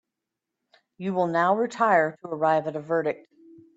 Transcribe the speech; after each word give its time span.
You 0.97 1.13
will 1.13 1.27
now 1.27 1.55
retire 1.55 2.17
to 2.23 2.27
arrive 2.27 2.65
at 2.65 2.75
a 2.75 2.79
verdict. 2.81 3.27